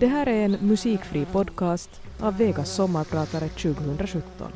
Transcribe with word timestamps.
Det 0.00 0.06
här 0.06 0.28
är 0.28 0.44
en 0.44 0.56
musikfri 0.60 1.24
podcast 1.24 2.00
av 2.20 2.36
Vegas 2.36 2.74
sommarpratare 2.74 3.48
2017. 3.48 4.52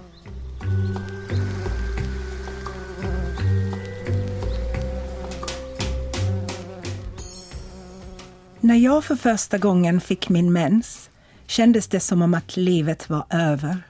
När 8.60 8.74
jag 8.74 9.04
för 9.04 9.16
första 9.16 9.58
gången 9.58 10.00
fick 10.00 10.28
min 10.28 10.52
mens 10.52 11.10
kändes 11.46 11.88
det 11.88 12.00
som 12.00 12.22
om 12.22 12.34
att 12.34 12.56
livet 12.56 13.10
var 13.10 13.24
över. 13.30 13.82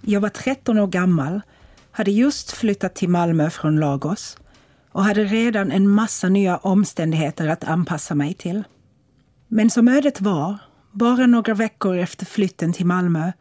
Jag 0.00 0.20
var 0.20 0.28
13 0.28 0.78
år 0.78 0.86
gammal, 0.86 1.40
hade 1.90 2.10
just 2.10 2.52
flyttat 2.52 2.94
till 2.94 3.08
Malmö 3.08 3.50
från 3.50 3.80
Lagos 3.80 4.38
och 4.92 5.04
hade 5.04 5.24
redan 5.24 5.72
en 5.72 5.88
massa 5.88 6.28
nya 6.28 6.56
omständigheter 6.56 7.48
att 7.48 7.64
anpassa 7.64 8.14
mig 8.14 8.34
till. 8.34 8.64
Men 9.54 9.70
som 9.70 9.88
ödet 9.88 10.20
var, 10.20 10.58
bara 10.92 11.26
några 11.26 11.54
veckor 11.54 11.96
efter 11.96 12.26
flytten 12.26 12.72
till 12.72 12.86
Malmö, 12.86 13.32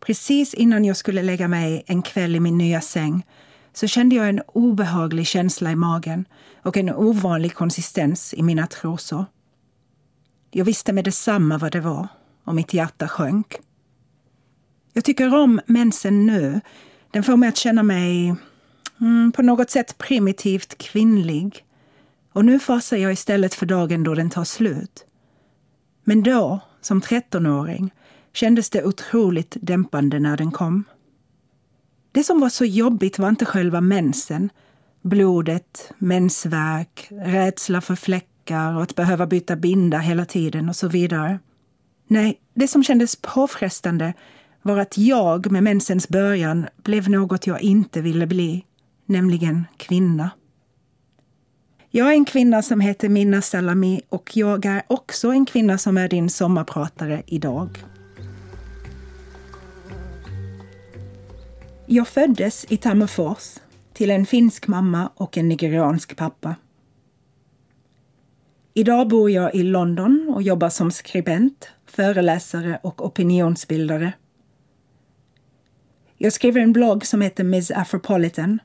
precis 0.00 0.54
innan 0.54 0.84
jag 0.84 0.96
skulle 0.96 1.22
lägga 1.22 1.48
mig 1.48 1.82
en 1.86 2.02
kväll 2.02 2.36
i 2.36 2.40
min 2.40 2.58
nya 2.58 2.80
säng, 2.80 3.26
så 3.72 3.86
kände 3.86 4.16
jag 4.16 4.28
en 4.28 4.42
obehaglig 4.46 5.26
känsla 5.26 5.72
i 5.72 5.76
magen 5.76 6.24
och 6.62 6.76
en 6.76 6.94
ovanlig 6.94 7.54
konsistens 7.54 8.34
i 8.34 8.42
mina 8.42 8.66
trosor. 8.66 9.24
Jag 10.50 10.64
visste 10.64 10.92
med 10.92 11.04
detsamma 11.04 11.58
vad 11.58 11.72
det 11.72 11.80
var 11.80 12.08
och 12.44 12.54
mitt 12.54 12.74
hjärta 12.74 13.08
sjönk. 13.08 13.56
Jag 14.92 15.04
tycker 15.04 15.34
om 15.34 15.60
mensen 15.66 16.26
nu. 16.26 16.60
Den 17.10 17.22
får 17.22 17.36
mig 17.36 17.48
att 17.48 17.56
känna 17.56 17.82
mig 17.82 18.34
mm, 19.00 19.32
på 19.32 19.42
något 19.42 19.70
sätt 19.70 19.98
primitivt 19.98 20.78
kvinnlig. 20.78 21.64
Och 22.32 22.44
nu 22.44 22.58
fasar 22.58 22.96
jag 22.96 23.12
istället 23.12 23.54
för 23.54 23.66
dagen 23.66 24.04
då 24.04 24.14
den 24.14 24.30
tar 24.30 24.44
slut. 24.44 25.06
Men 26.08 26.22
då, 26.22 26.60
som 26.80 27.00
13-åring, 27.00 27.90
kändes 28.32 28.70
det 28.70 28.84
otroligt 28.84 29.56
dämpande 29.60 30.18
när 30.18 30.36
den 30.36 30.50
kom. 30.50 30.84
Det 32.12 32.24
som 32.24 32.40
var 32.40 32.48
så 32.48 32.64
jobbigt 32.64 33.18
var 33.18 33.28
inte 33.28 33.44
själva 33.44 33.80
mensen, 33.80 34.50
blodet, 35.02 35.92
mensvärk, 35.98 37.08
rädsla 37.10 37.80
för 37.80 37.94
fläckar 37.94 38.74
och 38.76 38.82
att 38.82 38.94
behöva 38.94 39.26
byta 39.26 39.56
binda 39.56 39.98
hela 39.98 40.24
tiden 40.24 40.68
och 40.68 40.76
så 40.76 40.88
vidare. 40.88 41.38
Nej, 42.06 42.40
det 42.54 42.68
som 42.68 42.84
kändes 42.84 43.16
påfrestande 43.16 44.14
var 44.62 44.78
att 44.78 44.98
jag 44.98 45.50
med 45.50 45.62
mensens 45.62 46.08
början 46.08 46.66
blev 46.76 47.10
något 47.10 47.46
jag 47.46 47.60
inte 47.60 48.00
ville 48.00 48.26
bli, 48.26 48.64
nämligen 49.06 49.64
kvinna. 49.76 50.30
Jag 51.96 52.08
är 52.08 52.12
en 52.12 52.24
kvinna 52.24 52.62
som 52.62 52.80
heter 52.80 53.08
Minna 53.08 53.42
Salami 53.42 54.00
och 54.08 54.36
jag 54.36 54.64
är 54.64 54.82
också 54.86 55.28
en 55.28 55.46
kvinna 55.46 55.78
som 55.78 55.96
är 55.96 56.08
din 56.08 56.30
sommarpratare 56.30 57.22
idag. 57.26 57.84
Jag 61.86 62.08
föddes 62.08 62.66
i 62.68 62.76
Tammerfors 62.76 63.54
till 63.92 64.10
en 64.10 64.26
finsk 64.26 64.66
mamma 64.66 65.10
och 65.14 65.38
en 65.38 65.48
nigeriansk 65.48 66.16
pappa. 66.16 66.56
Idag 68.74 69.08
bor 69.08 69.30
jag 69.30 69.54
i 69.54 69.62
London 69.62 70.32
och 70.34 70.42
jobbar 70.42 70.68
som 70.68 70.90
skribent, 70.90 71.68
föreläsare 71.86 72.78
och 72.82 73.06
opinionsbildare. 73.06 74.12
Jag 76.16 76.32
skriver 76.32 76.60
en 76.60 76.72
blogg 76.72 77.06
som 77.06 77.20
heter 77.20 77.44
Miss 77.44 77.70
Afropolitan 77.70 78.60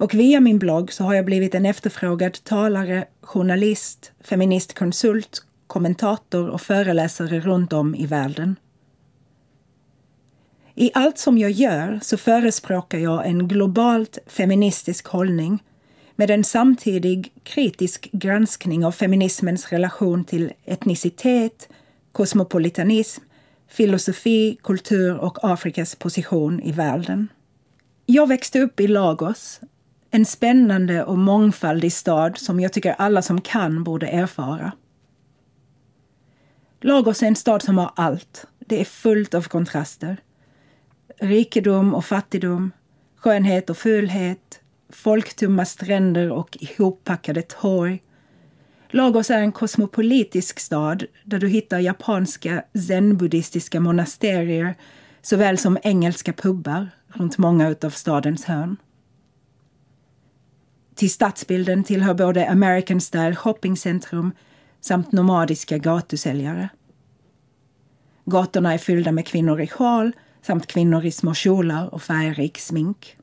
och 0.00 0.14
via 0.14 0.40
min 0.40 0.58
blogg 0.58 0.92
så 0.92 1.04
har 1.04 1.14
jag 1.14 1.24
blivit 1.24 1.54
en 1.54 1.66
efterfrågad 1.66 2.44
talare, 2.44 3.04
journalist, 3.20 4.12
feministkonsult, 4.24 5.44
kommentator 5.66 6.48
och 6.48 6.60
föreläsare 6.60 7.40
runt 7.40 7.72
om 7.72 7.94
i 7.94 8.06
världen. 8.06 8.56
I 10.74 10.90
allt 10.94 11.18
som 11.18 11.38
jag 11.38 11.50
gör 11.50 11.98
så 12.02 12.16
förespråkar 12.16 12.98
jag 12.98 13.26
en 13.26 13.48
globalt 13.48 14.18
feministisk 14.26 15.06
hållning 15.06 15.62
med 16.16 16.30
en 16.30 16.44
samtidig 16.44 17.32
kritisk 17.42 18.08
granskning 18.12 18.84
av 18.84 18.92
feminismens 18.92 19.68
relation 19.68 20.24
till 20.24 20.52
etnicitet, 20.64 21.68
kosmopolitanism, 22.12 23.22
filosofi, 23.68 24.58
kultur 24.62 25.16
och 25.16 25.38
Afrikas 25.42 25.94
position 25.94 26.60
i 26.60 26.72
världen. 26.72 27.28
Jag 28.06 28.28
växte 28.28 28.60
upp 28.60 28.80
i 28.80 28.88
Lagos, 28.88 29.60
en 30.10 30.26
spännande 30.26 31.04
och 31.04 31.18
mångfaldig 31.18 31.92
stad 31.92 32.38
som 32.38 32.60
jag 32.60 32.72
tycker 32.72 32.94
alla 32.98 33.22
som 33.22 33.40
kan 33.40 33.84
borde 33.84 34.06
erfara. 34.06 34.72
Lagos 36.80 37.22
är 37.22 37.26
en 37.26 37.36
stad 37.36 37.62
som 37.62 37.78
har 37.78 37.92
allt. 37.96 38.46
Det 38.58 38.80
är 38.80 38.84
fullt 38.84 39.34
av 39.34 39.42
kontraster. 39.42 40.16
Rikedom 41.18 41.94
och 41.94 42.04
fattigdom, 42.04 42.70
skönhet 43.16 43.70
och 43.70 43.76
fulhet, 43.78 44.60
folktumma 44.88 45.64
stränder 45.64 46.30
och 46.30 46.56
ihoppackade 46.60 47.42
torg. 47.42 48.02
Lagos 48.90 49.30
är 49.30 49.38
en 49.38 49.52
kosmopolitisk 49.52 50.60
stad 50.60 51.04
där 51.24 51.38
du 51.38 51.48
hittar 51.48 51.78
japanska 51.78 52.64
zen-buddhistiska 52.74 53.80
monasterier 53.80 54.74
såväl 55.22 55.58
som 55.58 55.78
engelska 55.82 56.32
pubbar 56.32 56.88
runt 57.06 57.38
många 57.38 57.74
av 57.82 57.90
stadens 57.90 58.44
hörn. 58.44 58.76
Till 61.00 61.10
stadsbilden 61.10 61.84
tillhör 61.84 62.14
både 62.14 62.48
American 62.48 63.00
Style 63.00 63.34
shoppingcentrum 63.34 64.32
samt 64.80 65.12
nomadiska 65.12 65.78
gatusäljare. 65.78 66.68
Gatorna 68.24 68.74
är 68.74 68.78
fyllda 68.78 69.12
med 69.12 69.26
kvinnor 69.26 69.60
i 69.60 69.66
sjal 69.66 70.12
samt 70.42 70.66
kvinnor 70.66 71.04
i 71.04 71.10
små 71.10 71.34
kjolar 71.34 71.94
och 71.94 72.02
färgrik 72.02 72.58
smink. 72.58 73.16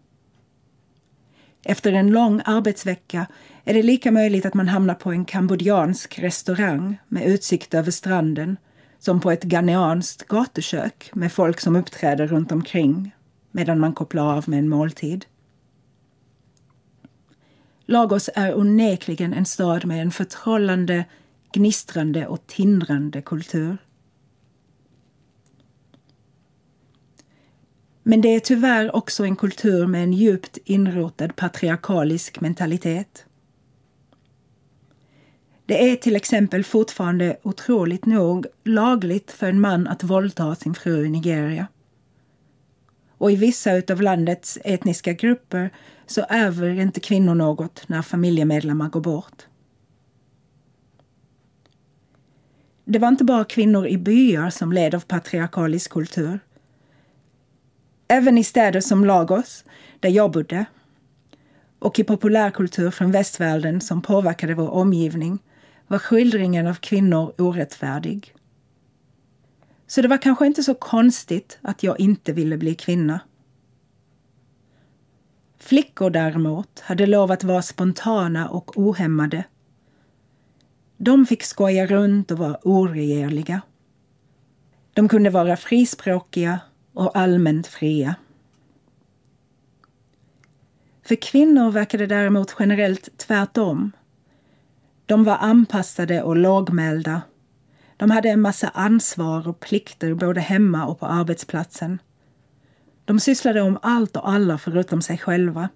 Efter 1.64 1.94
en 1.94 2.12
lång 2.12 2.42
arbetsvecka 2.46 3.28
är 3.64 3.74
det 3.74 3.84
lika 3.84 4.12
möjligt 4.12 4.46
att 4.46 4.54
man 4.54 4.68
hamnar 4.68 4.96
på 4.96 5.12
en 5.12 5.26
kambodjansk 5.26 6.20
restaurang 6.20 6.98
med 7.08 7.26
utsikt 7.26 7.74
över 7.74 7.92
stranden 7.92 8.58
som 9.00 9.20
på 9.20 9.32
ett 9.32 9.44
ghaneanskt 9.44 10.28
gatukök 10.28 11.10
med 11.14 11.32
folk 11.32 11.60
som 11.60 11.76
uppträder 11.76 12.28
runt 12.28 12.52
omkring 12.52 13.16
medan 13.52 13.80
man 13.80 13.94
kopplar 13.94 14.38
av 14.38 14.50
med 14.50 14.60
en 14.60 14.70
måltid. 14.70 15.26
Lagos 17.90 18.30
är 18.36 18.58
onekligen 18.58 19.34
en 19.34 19.46
stad 19.46 19.86
med 19.86 20.02
en 20.02 20.12
förtrollande, 20.12 21.06
gnistrande 21.54 22.28
och 22.28 22.48
tindrande 22.48 23.22
kultur. 23.22 23.78
Men 28.04 28.22
det 28.22 28.36
är 28.36 28.40
tyvärr 28.40 28.96
också 28.96 29.24
en 29.24 29.36
kultur 29.36 29.88
med 29.88 30.04
en 30.04 30.14
djupt 30.14 30.58
inrotad 30.66 31.36
patriarkalisk 31.36 32.42
mentalitet. 32.42 33.26
Det 35.66 35.92
är 35.92 35.96
till 35.96 36.16
exempel 36.16 36.64
fortfarande 36.64 37.38
otroligt 37.44 38.06
nog 38.06 38.46
lagligt 38.64 39.32
för 39.32 39.48
en 39.48 39.62
man 39.62 39.88
att 39.88 40.04
våldta 40.04 40.56
sin 40.56 40.76
fru 40.76 41.06
i 41.06 41.10
Nigeria. 41.10 41.68
Och 43.18 43.32
i 43.32 43.36
vissa 43.36 43.72
av 43.90 44.02
landets 44.02 44.58
etniska 44.64 45.14
grupper 45.14 45.72
så 46.08 46.26
ärver 46.30 46.80
inte 46.80 47.00
kvinnor 47.00 47.36
något 47.36 47.84
när 47.88 48.02
familjemedlemmar 48.02 48.90
går 48.90 49.02
bort. 49.02 49.46
Det 52.86 53.00
var 53.00 53.08
inte 53.08 53.24
bara 53.24 53.44
kvinnor 53.44 53.88
i 53.88 53.98
byar 53.98 54.50
som 54.50 54.72
led 54.72 54.96
av 54.96 55.00
patriarkalisk 55.00 55.92
kultur. 55.92 56.40
Även 58.08 58.38
i 58.38 58.44
städer 58.44 58.82
som 58.82 59.06
Lagos, 59.06 59.66
där 60.00 60.10
jag 60.10 60.32
bodde, 60.32 60.66
och 61.80 62.00
i 62.00 62.04
populärkultur 62.04 62.92
från 62.92 63.12
västvärlden 63.12 63.82
som 63.82 64.02
påverkade 64.02 64.54
vår 64.54 64.70
omgivning 64.70 65.40
var 65.88 66.00
skildringen 66.00 66.68
av 66.68 66.74
kvinnor 66.74 67.34
orättfärdig. 67.38 68.34
Så 69.88 70.02
det 70.02 70.08
var 70.08 70.18
kanske 70.18 70.46
inte 70.46 70.64
så 70.64 70.74
konstigt 70.74 71.60
att 71.62 71.84
jag 71.84 72.00
inte 72.00 72.34
ville 72.34 72.58
bli 72.58 72.76
kvinna. 72.76 73.20
Flickor 75.60 76.10
däremot 76.10 76.80
hade 76.80 77.06
lov 77.06 77.32
att 77.32 77.44
vara 77.44 77.62
spontana 77.62 78.50
och 78.50 78.78
ohämmade. 78.78 79.44
De 80.98 81.26
fick 81.26 81.44
skoja 81.44 81.86
runt 81.86 82.32
och 82.32 82.38
vara 82.38 82.58
oregerliga. 82.64 83.62
De 84.94 85.08
kunde 85.08 85.30
vara 85.30 85.58
frispråkiga 85.58 86.60
och 86.94 87.18
allmänt 87.18 87.68
fria. 87.68 88.16
För 91.04 91.16
kvinnor 91.16 91.72
verkade 91.72 92.06
det 92.08 92.16
däremot 92.16 92.56
generellt 92.60 93.18
tvärtom. 93.18 93.92
De 95.06 95.24
var 95.24 95.38
anpassade 95.38 96.24
och 96.24 96.36
lågmälda. 96.36 97.22
De 97.98 98.12
hade 98.12 98.30
en 98.30 98.42
massa 98.42 98.70
ansvar 98.70 99.48
och 99.48 99.60
plikter 99.60 100.14
både 100.14 100.42
hemma 100.42 100.86
och 100.86 101.00
på 101.00 101.06
arbetsplatsen. 101.06 102.00
De 103.08 103.20
sysslade 103.20 103.62
om 103.62 103.80
allt 103.82 104.16
och 104.16 104.30
alla 104.30 104.58
förutom 104.58 105.02
sig 105.02 105.18
själva. 105.18 105.70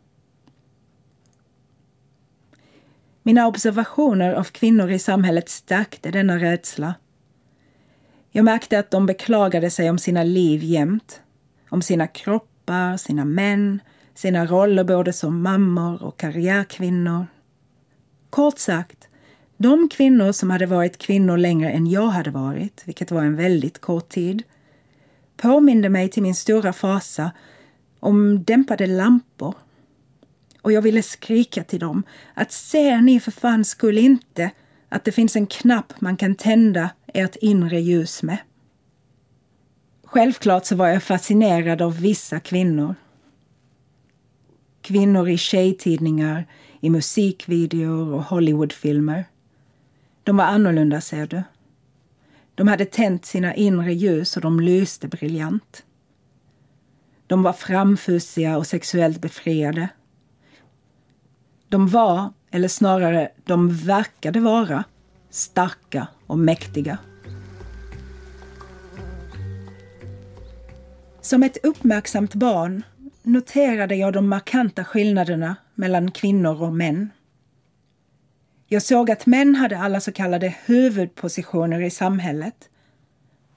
Mina 3.23 3.47
observationer 3.47 4.33
av 4.33 4.43
kvinnor 4.43 4.89
i 4.89 4.99
samhället 4.99 5.49
stärkte 5.49 6.11
denna 6.11 6.37
rädsla. 6.39 6.95
Jag 8.31 8.45
märkte 8.45 8.79
att 8.79 8.91
de 8.91 9.05
beklagade 9.05 9.69
sig 9.69 9.89
om 9.89 9.97
sina 9.97 10.23
liv 10.23 10.63
jämt. 10.63 11.21
Om 11.69 11.81
sina 11.81 12.07
kroppar, 12.07 12.97
sina 12.97 13.25
män, 13.25 13.79
sina 14.13 14.45
roller 14.45 14.83
både 14.83 15.13
som 15.13 15.41
mammor 15.41 16.03
och 16.03 16.17
karriärkvinnor. 16.17 17.27
Kort 18.29 18.59
sagt, 18.59 19.07
de 19.57 19.89
kvinnor 19.89 20.31
som 20.31 20.49
hade 20.49 20.65
varit 20.65 20.97
kvinnor 20.97 21.37
längre 21.37 21.69
än 21.69 21.87
jag 21.87 22.07
hade 22.07 22.31
varit, 22.31 22.81
vilket 22.85 23.11
var 23.11 23.23
en 23.23 23.35
väldigt 23.35 23.81
kort 23.81 24.09
tid, 24.09 24.43
påminde 25.41 25.89
mig 25.89 26.09
till 26.09 26.23
min 26.23 26.35
stora 26.35 26.73
fasa 26.73 27.31
om 27.99 28.43
dämpade 28.43 28.87
lampor. 28.87 29.55
Och 30.61 30.71
jag 30.71 30.81
ville 30.81 31.03
skrika 31.03 31.63
till 31.63 31.79
dem 31.79 32.03
att 32.33 32.51
ser 32.51 33.01
ni 33.01 33.19
för 33.19 33.31
fan 33.31 33.65
skull 33.65 33.97
inte 33.97 34.51
att 34.89 35.03
det 35.03 35.11
finns 35.11 35.35
en 35.35 35.47
knapp 35.47 36.01
man 36.01 36.17
kan 36.17 36.35
tända 36.35 36.89
ert 37.13 37.35
inre 37.35 37.79
ljus 37.79 38.23
med. 38.23 38.37
Självklart 40.03 40.65
så 40.65 40.75
var 40.75 40.87
jag 40.87 41.03
fascinerad 41.03 41.81
av 41.81 41.99
vissa 42.01 42.39
kvinnor. 42.39 42.95
Kvinnor 44.81 45.29
i 45.29 45.37
tjejtidningar, 45.37 46.47
i 46.79 46.89
musikvideor 46.89 48.13
och 48.13 48.23
Hollywoodfilmer. 48.23 49.25
De 50.23 50.37
var 50.37 50.45
annorlunda, 50.45 51.01
ser 51.01 51.27
du. 51.27 51.43
De 52.61 52.67
hade 52.67 52.85
tänt 52.85 53.25
sina 53.25 53.55
inre 53.55 53.93
ljus 53.93 54.35
och 54.35 54.41
de 54.41 54.59
lyste 54.59 55.07
briljant. 55.07 55.83
De 57.27 57.43
var 57.43 57.53
framfusiga 57.53 58.57
och 58.57 58.67
sexuellt 58.67 59.21
befriade. 59.21 59.89
De 61.67 61.87
var, 61.87 62.33
eller 62.51 62.67
snarare 62.67 63.31
de 63.43 63.69
verkade 63.69 64.39
vara, 64.39 64.83
starka 65.29 66.07
och 66.27 66.39
mäktiga. 66.39 66.97
Som 71.21 71.43
ett 71.43 71.65
uppmärksamt 71.65 72.35
barn 72.35 72.83
noterade 73.23 73.95
jag 73.95 74.13
de 74.13 74.29
markanta 74.29 74.83
skillnaderna 74.83 75.55
mellan 75.75 76.11
kvinnor 76.11 76.61
och 76.61 76.73
män. 76.73 77.09
Jag 78.73 78.81
såg 78.81 79.11
att 79.11 79.25
män 79.25 79.55
hade 79.55 79.77
alla 79.77 79.99
så 79.99 80.11
kallade 80.11 80.55
huvudpositioner 80.65 81.81
i 81.81 81.89
samhället. 81.89 82.69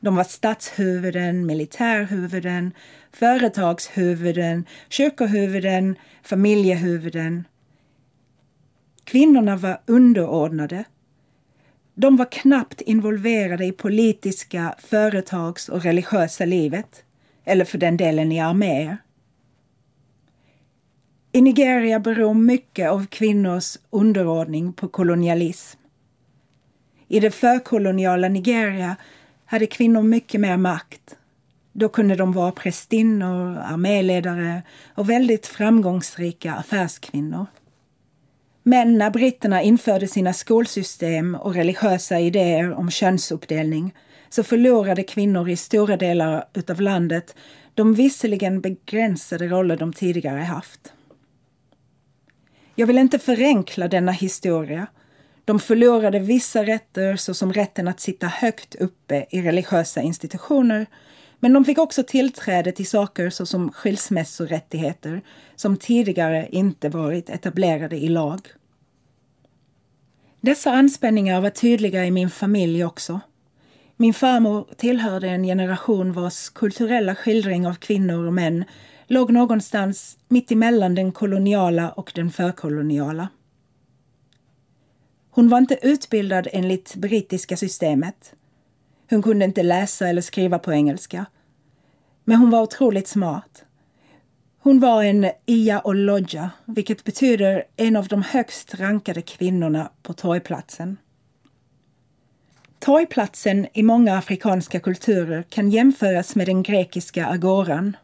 De 0.00 0.16
var 0.16 0.24
statshuvuden, 0.24 1.46
militärhuvuden, 1.46 2.72
företagshuvuden, 3.12 4.66
kyrkohuvuden, 4.88 5.96
familjehuvuden. 6.22 7.44
Kvinnorna 9.04 9.56
var 9.56 9.80
underordnade. 9.86 10.84
De 11.94 12.16
var 12.16 12.32
knappt 12.32 12.80
involverade 12.80 13.64
i 13.64 13.72
politiska, 13.72 14.74
företags 14.78 15.68
och 15.68 15.82
religiösa 15.82 16.44
livet, 16.44 17.04
eller 17.44 17.64
för 17.64 17.78
den 17.78 17.96
delen 17.96 18.32
i 18.32 18.40
arméer. 18.40 18.98
I 21.36 21.40
Nigeria 21.40 22.00
beror 22.00 22.34
mycket 22.34 22.90
av 22.90 23.06
kvinnors 23.06 23.76
underordning 23.90 24.72
på 24.72 24.88
kolonialism. 24.88 25.78
I 27.08 27.20
det 27.20 27.30
förkoloniala 27.30 28.28
Nigeria 28.28 28.96
hade 29.44 29.66
kvinnor 29.66 30.02
mycket 30.02 30.40
mer 30.40 30.56
makt. 30.56 31.16
Då 31.72 31.88
kunde 31.88 32.16
de 32.16 32.32
vara 32.32 32.52
prästinnor, 32.52 33.58
arméledare 33.58 34.62
och 34.94 35.10
väldigt 35.10 35.46
framgångsrika 35.46 36.54
affärskvinnor. 36.54 37.46
Men 38.62 38.98
när 38.98 39.10
britterna 39.10 39.62
införde 39.62 40.08
sina 40.08 40.32
skolsystem 40.32 41.34
och 41.34 41.54
religiösa 41.54 42.20
idéer 42.20 42.72
om 42.74 42.90
könsuppdelning 42.90 43.94
så 44.28 44.42
förlorade 44.42 45.02
kvinnor 45.02 45.48
i 45.48 45.56
stora 45.56 45.96
delar 45.96 46.44
av 46.68 46.80
landet 46.80 47.36
de 47.74 47.94
visserligen 47.94 48.60
begränsade 48.60 49.48
roller 49.48 49.76
de 49.76 49.92
tidigare 49.92 50.40
haft. 50.40 50.92
Jag 52.74 52.86
vill 52.86 52.98
inte 52.98 53.18
förenkla 53.18 53.88
denna 53.88 54.12
historia. 54.12 54.86
De 55.44 55.60
förlorade 55.60 56.18
vissa 56.18 56.64
rätter 56.64 57.16
såsom 57.16 57.52
rätten 57.52 57.88
att 57.88 58.00
sitta 58.00 58.26
högt 58.26 58.74
uppe 58.74 59.26
i 59.30 59.42
religiösa 59.42 60.02
institutioner 60.02 60.86
men 61.40 61.52
de 61.52 61.64
fick 61.64 61.78
också 61.78 62.02
tillträde 62.02 62.72
till 62.72 62.86
saker 62.86 63.30
såsom 63.30 63.72
skilsmässorättigheter 63.72 65.22
som 65.56 65.76
tidigare 65.76 66.48
inte 66.50 66.88
varit 66.88 67.30
etablerade 67.30 67.96
i 67.96 68.08
lag. 68.08 68.40
Dessa 70.40 70.70
anspänningar 70.70 71.40
var 71.40 71.50
tydliga 71.50 72.06
i 72.06 72.10
min 72.10 72.30
familj 72.30 72.84
också. 72.84 73.20
Min 73.96 74.14
farmor 74.14 74.66
tillhörde 74.76 75.28
en 75.28 75.44
generation 75.44 76.12
vars 76.12 76.48
kulturella 76.48 77.14
skildring 77.14 77.66
av 77.66 77.74
kvinnor 77.74 78.26
och 78.26 78.32
män 78.32 78.64
låg 79.06 79.32
någonstans 79.32 80.18
mitt 80.28 80.50
emellan 80.50 80.94
den 80.94 81.12
koloniala 81.12 81.90
och 81.90 82.12
den 82.14 82.30
förkoloniala. 82.30 83.28
Hon 85.30 85.48
var 85.48 85.58
inte 85.58 85.78
utbildad 85.82 86.48
enligt 86.52 86.94
brittiska 86.94 87.56
systemet. 87.56 88.34
Hon 89.10 89.22
kunde 89.22 89.44
inte 89.44 89.62
läsa 89.62 90.08
eller 90.08 90.22
skriva 90.22 90.58
på 90.58 90.72
engelska. 90.72 91.26
Men 92.24 92.36
hon 92.36 92.50
var 92.50 92.62
otroligt 92.62 93.08
smart. 93.08 93.64
Hon 94.58 94.80
var 94.80 95.02
en 95.02 95.30
Ia 95.46 95.80
Oloja, 95.84 96.50
vilket 96.64 97.04
betyder 97.04 97.64
en 97.76 97.96
av 97.96 98.08
de 98.08 98.22
högst 98.22 98.74
rankade 98.74 99.22
kvinnorna 99.22 99.90
på 100.02 100.12
torgplatsen. 100.12 100.96
Torgplatsen 102.78 103.66
i 103.72 103.82
många 103.82 104.18
afrikanska 104.18 104.80
kulturer 104.80 105.42
kan 105.42 105.70
jämföras 105.70 106.34
med 106.34 106.46
den 106.46 106.62
grekiska 106.62 107.26
agoran 107.26 107.96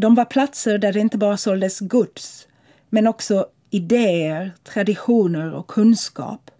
de 0.00 0.14
var 0.14 0.24
platser 0.24 0.78
där 0.78 0.92
det 0.92 1.00
inte 1.00 1.18
bara 1.18 1.36
såldes 1.36 1.80
gods, 1.80 2.48
men 2.88 3.06
också 3.06 3.46
idéer, 3.70 4.52
traditioner 4.64 5.54
och 5.54 5.66
kunskap. 5.66 6.50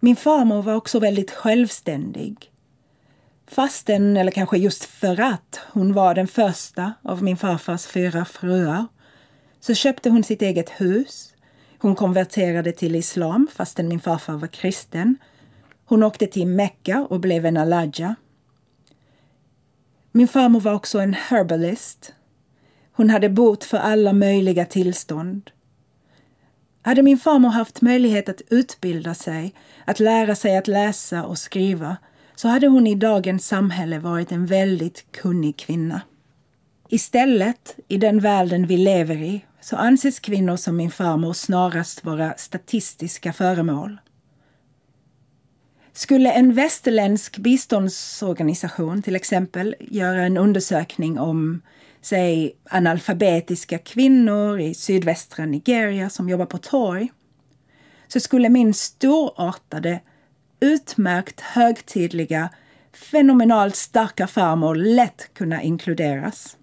Min 0.00 0.16
farmor 0.16 0.62
var 0.62 0.74
också 0.74 0.98
väldigt 0.98 1.30
självständig. 1.30 2.52
Fastän, 3.46 4.16
eller 4.16 4.30
kanske 4.30 4.58
just 4.58 4.84
för 4.84 5.20
att, 5.20 5.60
hon 5.72 5.92
var 5.92 6.14
den 6.14 6.28
första 6.28 6.92
av 7.02 7.22
min 7.22 7.36
farfars 7.36 7.86
fyra 7.86 8.24
fruar, 8.24 8.86
så 9.60 9.74
köpte 9.74 10.10
hon 10.10 10.24
sitt 10.24 10.42
eget 10.42 10.70
hus. 10.70 11.34
Hon 11.78 11.94
konverterade 11.94 12.72
till 12.72 12.94
islam 12.94 13.48
fastän 13.54 13.88
min 13.88 14.00
farfar 14.00 14.34
var 14.34 14.48
kristen. 14.48 15.16
Hon 15.84 16.02
åkte 16.02 16.26
till 16.26 16.46
Mecka 16.46 17.06
och 17.10 17.20
blev 17.20 17.46
en 17.46 17.56
alaja. 17.56 18.14
Min 20.16 20.28
farmor 20.28 20.60
var 20.60 20.72
också 20.72 20.98
en 20.98 21.14
herbalist. 21.14 22.12
Hon 22.92 23.10
hade 23.10 23.28
bot 23.28 23.64
för 23.64 23.78
alla 23.78 24.12
möjliga 24.12 24.64
tillstånd. 24.64 25.50
Hade 26.82 27.02
min 27.02 27.18
farmor 27.18 27.48
haft 27.48 27.80
möjlighet 27.80 28.28
att 28.28 28.42
utbilda 28.50 29.14
sig, 29.14 29.54
att 29.84 30.00
lära 30.00 30.34
sig 30.34 30.56
att 30.56 30.68
läsa 30.68 31.24
och 31.24 31.38
skriva, 31.38 31.96
så 32.34 32.48
hade 32.48 32.66
hon 32.66 32.86
i 32.86 32.94
dagens 32.94 33.46
samhälle 33.46 33.98
varit 33.98 34.32
en 34.32 34.46
väldigt 34.46 35.12
kunnig 35.12 35.56
kvinna. 35.56 36.00
Istället, 36.88 37.78
i 37.88 37.96
den 37.96 38.20
världen 38.20 38.66
vi 38.66 38.76
lever 38.76 39.16
i, 39.16 39.44
så 39.60 39.76
anses 39.76 40.20
kvinnor 40.20 40.56
som 40.56 40.76
min 40.76 40.90
farmor 40.90 41.32
snarast 41.32 42.04
vara 42.04 42.34
statistiska 42.36 43.32
föremål. 43.32 43.98
Skulle 45.96 46.32
en 46.32 46.54
västerländsk 46.54 47.38
biståndsorganisation 47.38 49.02
till 49.02 49.16
exempel 49.16 49.74
göra 49.80 50.22
en 50.22 50.36
undersökning 50.36 51.18
om 51.18 51.62
säg 52.00 52.56
analfabetiska 52.70 53.78
kvinnor 53.78 54.60
i 54.60 54.74
sydvästra 54.74 55.46
Nigeria 55.46 56.10
som 56.10 56.28
jobbar 56.28 56.46
på 56.46 56.58
torg 56.58 57.12
så 58.08 58.20
skulle 58.20 58.48
min 58.48 58.74
storartade, 58.74 60.00
utmärkt 60.60 61.40
högtidliga, 61.40 62.48
fenomenalt 63.10 63.76
starka 63.76 64.26
farmor 64.26 64.74
lätt 64.74 65.34
kunna 65.34 65.62
inkluderas. 65.62 66.56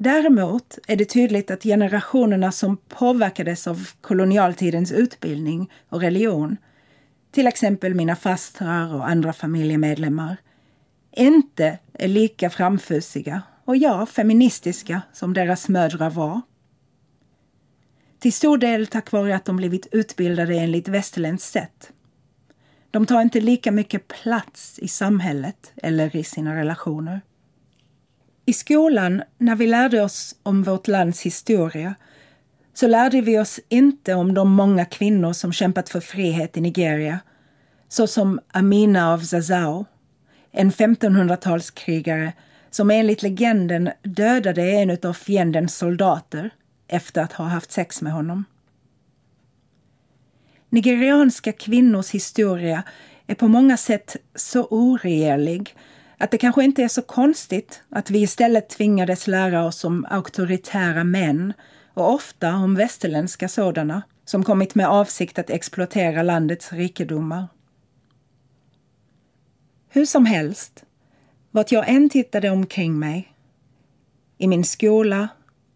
Däremot 0.00 0.78
är 0.86 0.96
det 0.96 1.04
tydligt 1.04 1.50
att 1.50 1.62
generationerna 1.62 2.52
som 2.52 2.76
påverkades 2.76 3.66
av 3.66 3.88
kolonialtidens 4.00 4.92
utbildning 4.92 5.70
och 5.88 6.00
religion, 6.00 6.56
till 7.30 7.46
exempel 7.46 7.94
mina 7.94 8.16
fastrar 8.16 8.94
och 8.94 9.08
andra 9.08 9.32
familjemedlemmar, 9.32 10.36
inte 11.16 11.78
är 11.92 12.08
lika 12.08 12.50
framfusiga 12.50 13.42
och 13.64 13.76
ja, 13.76 14.06
feministiska 14.06 15.02
som 15.12 15.34
deras 15.34 15.68
mödrar 15.68 16.10
var. 16.10 16.40
Till 18.18 18.32
stor 18.32 18.58
del 18.58 18.86
tack 18.86 19.12
vare 19.12 19.36
att 19.36 19.44
de 19.44 19.56
blivit 19.56 19.86
utbildade 19.92 20.54
enligt 20.54 20.88
västerländskt 20.88 21.52
sätt. 21.52 21.92
De 22.90 23.06
tar 23.06 23.22
inte 23.22 23.40
lika 23.40 23.72
mycket 23.72 24.08
plats 24.08 24.78
i 24.78 24.88
samhället 24.88 25.72
eller 25.76 26.16
i 26.16 26.24
sina 26.24 26.56
relationer. 26.56 27.20
I 28.48 28.52
skolan, 28.52 29.22
när 29.38 29.56
vi 29.56 29.66
lärde 29.66 30.02
oss 30.02 30.36
om 30.42 30.62
vårt 30.62 30.88
lands 30.88 31.22
historia, 31.22 31.94
så 32.74 32.86
lärde 32.86 33.20
vi 33.20 33.38
oss 33.38 33.60
inte 33.68 34.14
om 34.14 34.34
de 34.34 34.50
många 34.50 34.84
kvinnor 34.84 35.32
som 35.32 35.52
kämpat 35.52 35.88
för 35.88 36.00
frihet 36.00 36.56
i 36.56 36.60
Nigeria, 36.60 37.20
såsom 37.88 38.40
Amina 38.52 39.12
av 39.12 39.20
Zazao, 39.20 39.86
en 40.52 40.70
1500-talskrigare 40.70 42.32
som 42.70 42.90
enligt 42.90 43.22
legenden 43.22 43.90
dödade 44.02 44.62
en 44.62 44.98
av 45.02 45.12
fiendens 45.12 45.76
soldater 45.76 46.50
efter 46.86 47.22
att 47.22 47.32
ha 47.32 47.44
haft 47.44 47.72
sex 47.72 48.02
med 48.02 48.12
honom. 48.12 48.44
Nigerianska 50.68 51.52
kvinnors 51.52 52.10
historia 52.10 52.82
är 53.26 53.34
på 53.34 53.48
många 53.48 53.76
sätt 53.76 54.16
så 54.34 54.64
oregerlig 54.64 55.74
att 56.18 56.30
det 56.30 56.38
kanske 56.38 56.64
inte 56.64 56.82
är 56.82 56.88
så 56.88 57.02
konstigt 57.02 57.82
att 57.88 58.10
vi 58.10 58.18
istället 58.18 58.68
tvingades 58.68 59.26
lära 59.26 59.64
oss 59.64 59.84
om 59.84 60.06
auktoritära 60.10 61.04
män 61.04 61.52
och 61.94 62.12
ofta 62.14 62.54
om 62.54 62.74
västerländska 62.74 63.48
sådana 63.48 64.02
som 64.24 64.44
kommit 64.44 64.74
med 64.74 64.88
avsikt 64.88 65.38
att 65.38 65.50
exploatera 65.50 66.22
landets 66.22 66.72
rikedomar. 66.72 67.46
Hur 69.88 70.06
som 70.06 70.26
helst, 70.26 70.84
vart 71.50 71.72
jag 71.72 71.88
än 71.88 72.10
tittade 72.10 72.50
omkring 72.50 72.98
mig, 72.98 73.32
i 74.38 74.46
min 74.46 74.64
skola, 74.64 75.28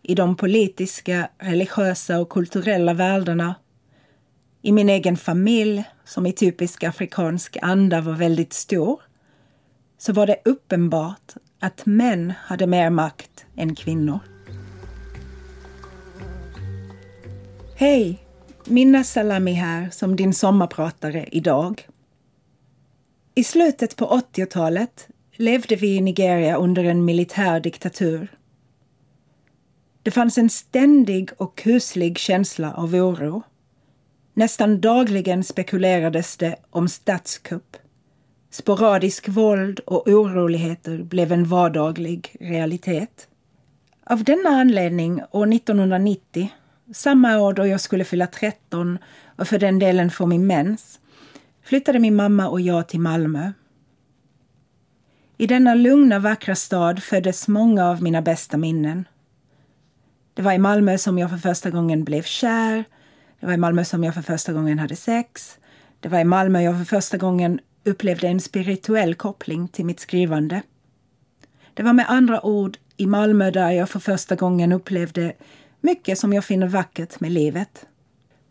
i 0.03 0.15
de 0.15 0.37
politiska, 0.37 1.29
religiösa 1.39 2.21
och 2.21 2.29
kulturella 2.29 2.95
världarna, 2.95 3.55
i 4.63 4.73
min 4.73 4.89
egen 4.89 5.17
familj, 5.17 5.85
som 6.05 6.27
i 6.27 6.33
typisk 6.33 6.85
afrikansk 6.85 7.57
anda 7.63 8.01
var 8.01 8.13
väldigt 8.13 8.53
stor, 8.53 9.01
så 10.03 10.13
var 10.13 10.27
det 10.27 10.37
uppenbart 10.45 11.35
att 11.59 11.87
män 11.87 12.33
hade 12.45 12.67
mer 12.67 12.91
makt 12.91 13.47
än 13.57 13.75
kvinnor. 13.75 14.19
Hej! 17.77 18.19
Minna 18.65 19.05
Salami 19.05 19.53
här 19.53 19.91
som 19.91 20.17
din 20.17 20.35
sommarpratare 20.35 21.29
idag. 21.33 21.89
I 23.35 23.45
slutet 23.45 23.97
på 23.97 24.23
80-talet 24.35 25.09
levde 25.33 25.77
vi 25.77 25.97
i 25.97 26.01
Nigeria 26.01 26.57
under 26.57 26.85
en 26.85 27.05
militär 27.05 27.61
diktatur. 27.61 28.37
Det 30.03 30.11
fanns 30.11 30.39
en 30.39 30.51
ständig 30.51 31.31
och 31.37 31.57
kuslig 31.59 32.19
känsla 32.19 32.75
av 32.75 32.95
oro. 32.95 33.43
Nästan 34.35 34.81
dagligen 34.81 35.45
spekulerades 35.45 36.37
det 36.37 36.57
om 36.71 36.89
statskupp. 36.89 37.77
Sporadisk 38.53 39.29
våld 39.29 39.81
och 39.81 40.09
oroligheter 40.09 41.03
blev 41.03 41.33
en 41.33 41.45
vardaglig 41.45 42.37
realitet. 42.41 43.29
Av 44.05 44.25
denna 44.25 44.49
anledning, 44.49 45.23
år 45.31 45.55
1990, 45.55 46.53
samma 46.95 47.39
år 47.39 47.53
då 47.53 47.67
jag 47.67 47.81
skulle 47.81 48.05
fylla 48.05 48.27
13 48.27 48.99
och 49.37 49.49
för 49.49 49.59
den 49.59 49.79
delen 49.79 50.11
få 50.11 50.27
min 50.27 50.47
mens, 50.47 51.01
flyttade 51.63 51.99
min 51.99 52.17
mamma 52.17 52.49
och 52.49 52.61
jag 52.61 52.89
till 52.89 53.01
Malmö. 53.01 53.53
I 55.37 55.47
denna 55.47 55.75
lugna, 55.75 56.19
vackra 56.19 56.55
stad 56.55 57.03
föddes 57.03 57.49
många 57.49 57.89
av 57.89 58.03
mina 58.03 58.23
bästa 58.23 58.57
minnen. 58.57 59.05
Det 60.35 60.43
var 60.43 60.53
i 60.53 60.59
Malmö 60.59 60.99
som 60.99 61.19
jag 61.19 61.31
för 61.31 61.39
första 61.39 61.71
gången 61.71 62.05
blev 62.05 62.23
kär. 62.23 62.85
Det 63.41 63.47
var 63.47 63.53
i 63.53 63.57
Malmö 63.57 63.85
som 63.85 64.05
jag 64.05 64.15
för 64.15 64.23
första 64.23 64.53
gången 64.53 64.79
hade 64.79 64.97
sex. 64.97 65.59
Det 66.01 66.09
var 66.09 66.19
i 66.19 66.25
Malmö 66.25 66.63
jag 66.63 66.79
för 66.79 66.85
första 66.85 67.17
gången 67.17 67.61
upplevde 67.85 68.29
en 68.29 68.41
spirituell 68.41 69.15
koppling 69.15 69.69
till 69.69 69.85
mitt 69.85 70.01
skrivande. 70.01 70.63
Det 71.75 71.83
var 71.83 71.93
med 71.93 72.11
andra 72.11 72.47
ord 72.47 72.79
i 72.97 73.07
Malmö 73.07 73.51
där 73.51 73.71
jag 73.71 73.91
för 73.91 74.01
första 74.01 74.35
gången 74.35 74.73
upplevde 74.73 75.33
mycket 75.81 76.19
som 76.19 76.33
jag 76.33 76.45
finner 76.45 76.69
vackert 76.69 77.21
med 77.21 77.33
livet. 77.33 77.87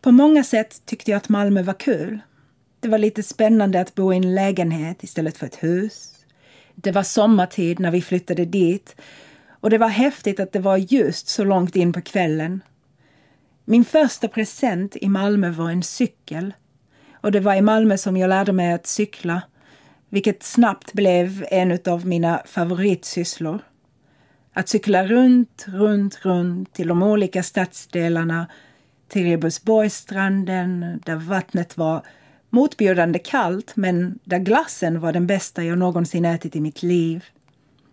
På 0.00 0.12
många 0.12 0.44
sätt 0.44 0.82
tyckte 0.86 1.10
jag 1.10 1.18
att 1.18 1.28
Malmö 1.28 1.62
var 1.62 1.74
kul. 1.74 2.18
Det 2.80 2.88
var 2.88 2.98
lite 2.98 3.22
spännande 3.22 3.80
att 3.80 3.94
bo 3.94 4.12
i 4.12 4.16
en 4.16 4.34
lägenhet 4.34 5.02
istället 5.02 5.38
för 5.38 5.46
ett 5.46 5.62
hus. 5.62 6.12
Det 6.74 6.92
var 6.92 7.02
sommartid 7.02 7.80
när 7.80 7.90
vi 7.90 8.02
flyttade 8.02 8.44
dit 8.44 8.96
och 9.60 9.70
det 9.70 9.78
var 9.78 9.88
häftigt 9.88 10.40
att 10.40 10.52
det 10.52 10.58
var 10.58 10.76
ljust 10.76 11.28
så 11.28 11.44
långt 11.44 11.76
in 11.76 11.92
på 11.92 12.00
kvällen. 12.00 12.60
Min 13.64 13.84
första 13.84 14.28
present 14.28 14.96
i 14.96 15.08
Malmö 15.08 15.50
var 15.50 15.70
en 15.70 15.82
cykel 15.82 16.54
och 17.22 17.32
det 17.32 17.40
var 17.40 17.54
i 17.54 17.62
Malmö 17.62 17.98
som 17.98 18.16
jag 18.16 18.28
lärde 18.28 18.52
mig 18.52 18.72
att 18.72 18.86
cykla 18.86 19.42
vilket 20.08 20.42
snabbt 20.42 20.92
blev 20.92 21.44
en 21.50 21.78
av 21.86 22.06
mina 22.06 22.42
favoritsysslor. 22.44 23.58
Att 24.52 24.68
cykla 24.68 25.04
runt, 25.04 25.64
runt, 25.68 26.24
runt 26.24 26.72
till 26.72 26.88
de 26.88 27.02
olika 27.02 27.42
stadsdelarna, 27.42 28.46
till 29.08 29.24
Ribersborgsstranden 29.24 31.00
där 31.04 31.16
vattnet 31.16 31.76
var 31.76 32.06
motbjudande 32.50 33.18
kallt 33.18 33.76
men 33.76 34.18
där 34.24 34.38
glassen 34.38 35.00
var 35.00 35.12
den 35.12 35.26
bästa 35.26 35.64
jag 35.64 35.78
någonsin 35.78 36.24
ätit 36.24 36.56
i 36.56 36.60
mitt 36.60 36.82
liv. 36.82 37.24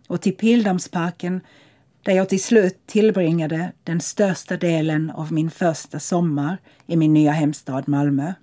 Och 0.08 0.22
till 0.22 0.36
Pildammsparken 0.36 1.42
där 2.04 2.14
jag 2.14 2.30
till 2.30 2.44
slut 2.44 2.80
tillbringade 2.86 3.72
den 3.84 4.02
största 4.02 4.58
delen 4.58 5.12
av 5.12 5.34
min 5.34 5.52
första 5.52 6.00
sommar 6.00 6.58
i 6.88 6.96
min 6.96 7.14
nya 7.14 7.32
hemstad 7.32 7.88
Malmö. 7.88 8.34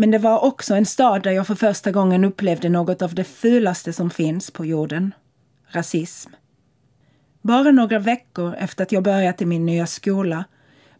Men 0.00 0.10
det 0.10 0.18
var 0.18 0.44
också 0.44 0.74
en 0.74 0.86
stad 0.86 1.22
där 1.22 1.30
jag 1.30 1.46
för 1.46 1.54
första 1.54 1.92
gången 1.92 2.24
upplevde 2.24 2.68
något 2.68 3.02
av 3.02 3.14
det 3.14 3.24
fulaste 3.24 3.92
som 3.92 4.10
finns 4.10 4.50
på 4.50 4.66
jorden. 4.66 5.14
Rasism. 5.68 6.30
Bara 7.42 7.70
några 7.70 7.98
veckor 7.98 8.54
efter 8.54 8.82
att 8.82 8.92
jag 8.92 9.02
börjat 9.02 9.42
i 9.42 9.46
min 9.46 9.66
nya 9.66 9.86
skola 9.86 10.44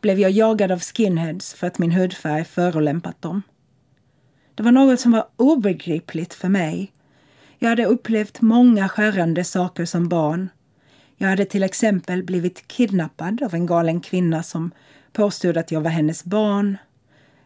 blev 0.00 0.18
jag 0.18 0.30
jagad 0.30 0.72
av 0.72 0.80
skinheads 0.80 1.54
för 1.54 1.66
att 1.66 1.78
min 1.78 1.92
hudfärg 1.92 2.44
förolämpat 2.44 3.22
dem. 3.22 3.42
Det 4.54 4.62
var 4.62 4.72
något 4.72 5.00
som 5.00 5.12
var 5.12 5.26
obegripligt 5.36 6.34
för 6.34 6.48
mig. 6.48 6.92
Jag 7.58 7.68
hade 7.68 7.86
upplevt 7.86 8.40
många 8.40 8.88
skärrande 8.88 9.44
saker 9.44 9.84
som 9.84 10.08
barn. 10.08 10.48
Jag 11.16 11.28
hade 11.28 11.44
till 11.44 11.62
exempel 11.62 12.22
blivit 12.22 12.68
kidnappad 12.68 13.42
av 13.42 13.54
en 13.54 13.66
galen 13.66 14.00
kvinna 14.00 14.42
som 14.42 14.70
påstod 15.12 15.56
att 15.56 15.70
jag 15.70 15.80
var 15.80 15.90
hennes 15.90 16.24
barn. 16.24 16.76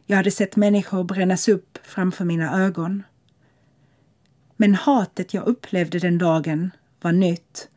Jag 0.06 0.16
hade 0.16 0.30
sett 0.30 0.56
människor 0.56 1.04
brännas 1.04 1.48
upp 1.48 1.78
framför 1.82 2.24
mina 2.24 2.64
ögon. 2.64 3.02
Men 4.56 4.74
hatet 4.74 5.34
jag 5.34 5.46
upplevde 5.46 5.98
den 5.98 6.18
dagen 6.18 6.70
var 7.00 7.12
nytt 7.12 7.68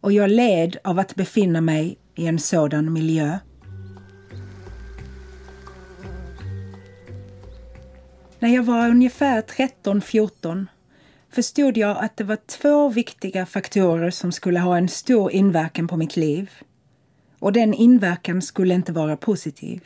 och 0.00 0.12
jag 0.12 0.30
led 0.30 0.76
av 0.84 0.98
att 0.98 1.14
befinna 1.14 1.60
mig 1.60 1.98
i 2.14 2.26
en 2.26 2.38
sådan 2.38 2.92
miljö. 2.92 3.38
När 8.38 8.48
jag 8.48 8.62
var 8.62 8.88
ungefär 8.88 9.42
13-14 9.42 10.66
förstod 11.30 11.76
jag 11.76 11.98
att 11.98 12.16
det 12.16 12.24
var 12.24 12.38
två 12.46 12.88
viktiga 12.88 13.46
faktorer 13.46 14.10
som 14.10 14.32
skulle 14.32 14.60
ha 14.60 14.76
en 14.76 14.88
stor 14.88 15.32
inverkan 15.32 15.88
på 15.88 15.96
mitt 15.96 16.16
liv. 16.16 16.50
Och 17.38 17.52
den 17.52 17.74
inverkan 17.74 18.42
skulle 18.42 18.74
inte 18.74 18.92
vara 18.92 19.16
positiv. 19.16 19.80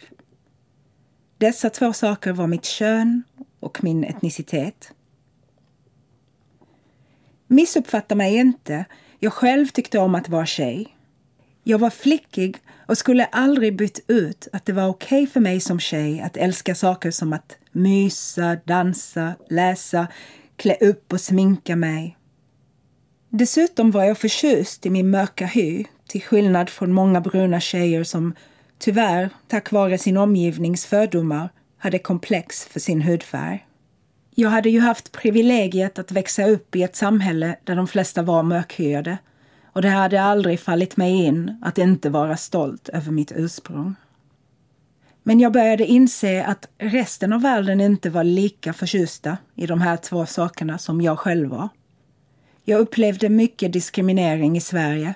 Dessa 1.40 1.70
två 1.70 1.92
saker 1.92 2.32
var 2.32 2.46
mitt 2.46 2.64
kön 2.64 3.22
och 3.60 3.84
min 3.84 4.04
etnicitet. 4.04 4.92
Missuppfatta 7.46 8.14
mig 8.14 8.36
inte, 8.36 8.84
jag 9.18 9.32
själv 9.32 9.66
tyckte 9.66 9.98
om 9.98 10.14
att 10.14 10.28
vara 10.28 10.46
tjej. 10.46 10.96
Jag 11.64 11.78
var 11.78 11.90
flickig 11.90 12.56
och 12.86 12.98
skulle 12.98 13.24
aldrig 13.24 13.76
bytt 13.76 14.04
ut 14.06 14.48
att 14.52 14.66
det 14.66 14.72
var 14.72 14.88
okej 14.88 15.22
okay 15.22 15.32
för 15.32 15.40
mig 15.40 15.60
som 15.60 15.80
tjej 15.80 16.20
att 16.20 16.36
älska 16.36 16.74
saker 16.74 17.10
som 17.10 17.32
att 17.32 17.56
mysa, 17.72 18.56
dansa, 18.64 19.34
läsa, 19.48 20.06
klä 20.56 20.76
upp 20.80 21.12
och 21.12 21.20
sminka 21.20 21.76
mig. 21.76 22.16
Dessutom 23.28 23.90
var 23.90 24.04
jag 24.04 24.18
förtjust 24.18 24.86
i 24.86 24.90
min 24.90 25.10
mörka 25.10 25.46
hy, 25.46 25.84
till 26.06 26.22
skillnad 26.22 26.70
från 26.70 26.92
många 26.92 27.20
bruna 27.20 27.60
tjejer 27.60 28.04
som 28.04 28.34
tyvärr, 28.80 29.30
tack 29.48 29.72
vare 29.72 29.98
sin 29.98 30.16
omgivnings 30.16 30.86
fördomar, 30.86 31.48
hade 31.78 31.98
komplex 31.98 32.64
för 32.64 32.80
sin 32.80 33.02
hudfärg. 33.02 33.66
Jag 34.34 34.50
hade 34.50 34.70
ju 34.70 34.80
haft 34.80 35.12
privilegiet 35.12 35.98
att 35.98 36.12
växa 36.12 36.46
upp 36.46 36.76
i 36.76 36.82
ett 36.82 36.96
samhälle 36.96 37.56
där 37.64 37.76
de 37.76 37.86
flesta 37.86 38.22
var 38.22 38.42
mörkhyade 38.42 39.18
och 39.72 39.82
det 39.82 39.88
hade 39.88 40.22
aldrig 40.22 40.60
fallit 40.60 40.96
mig 40.96 41.12
in 41.12 41.58
att 41.62 41.78
inte 41.78 42.10
vara 42.10 42.36
stolt 42.36 42.88
över 42.88 43.12
mitt 43.12 43.32
ursprung. 43.36 43.94
Men 45.22 45.40
jag 45.40 45.52
började 45.52 45.86
inse 45.86 46.44
att 46.44 46.68
resten 46.78 47.32
av 47.32 47.42
världen 47.42 47.80
inte 47.80 48.10
var 48.10 48.24
lika 48.24 48.72
förtjusta 48.72 49.38
i 49.54 49.66
de 49.66 49.80
här 49.80 49.96
två 49.96 50.26
sakerna 50.26 50.78
som 50.78 51.00
jag 51.00 51.18
själv 51.18 51.48
var. 51.48 51.68
Jag 52.64 52.80
upplevde 52.80 53.28
mycket 53.28 53.72
diskriminering 53.72 54.56
i 54.56 54.60
Sverige. 54.60 55.14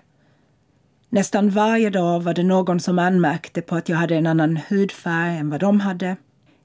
Nästan 1.15 1.51
varje 1.51 1.91
dag 1.91 2.23
var 2.23 2.35
det 2.35 2.43
någon 2.43 2.81
som 2.81 2.99
anmärkte 2.99 3.63
på 3.63 3.77
att 3.77 3.89
jag 3.89 3.97
hade 3.97 4.17
en 4.17 4.27
annan 4.27 4.57
hudfärg 4.69 5.37
än 5.37 5.51
vad 5.51 5.61
de 5.61 5.81
hade. 5.81 6.17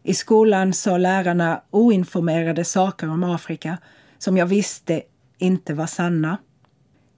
I 0.03 0.13
skolan 0.13 0.73
sa 0.73 0.97
lärarna 0.97 1.61
oinformerade 1.71 2.65
saker 2.65 3.09
om 3.09 3.23
Afrika 3.23 3.77
som 4.17 4.37
jag 4.37 4.45
visste 4.45 5.01
inte 5.37 5.73
var 5.73 5.85
sanna. 5.87 6.37